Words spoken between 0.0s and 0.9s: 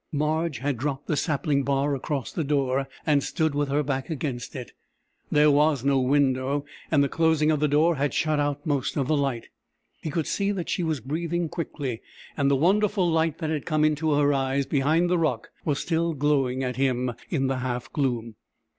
Marge had